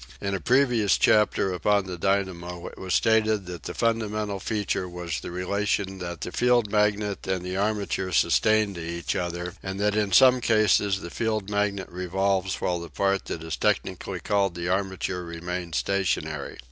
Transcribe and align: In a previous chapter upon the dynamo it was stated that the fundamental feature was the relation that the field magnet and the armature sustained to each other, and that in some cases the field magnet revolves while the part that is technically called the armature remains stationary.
In 0.19 0.33
a 0.33 0.39
previous 0.39 0.97
chapter 0.97 1.53
upon 1.53 1.85
the 1.85 1.95
dynamo 1.95 2.65
it 2.65 2.79
was 2.79 2.95
stated 2.95 3.45
that 3.45 3.61
the 3.61 3.75
fundamental 3.75 4.39
feature 4.39 4.89
was 4.89 5.19
the 5.19 5.29
relation 5.29 5.99
that 5.99 6.21
the 6.21 6.31
field 6.31 6.71
magnet 6.71 7.27
and 7.27 7.45
the 7.45 7.55
armature 7.55 8.11
sustained 8.11 8.73
to 8.77 8.81
each 8.81 9.15
other, 9.15 9.53
and 9.61 9.79
that 9.79 9.93
in 9.95 10.11
some 10.11 10.41
cases 10.41 11.01
the 11.01 11.11
field 11.11 11.51
magnet 11.51 11.87
revolves 11.91 12.55
while 12.59 12.79
the 12.79 12.89
part 12.89 13.25
that 13.25 13.43
is 13.43 13.55
technically 13.57 14.19
called 14.19 14.55
the 14.55 14.67
armature 14.67 15.23
remains 15.23 15.77
stationary. 15.77 16.57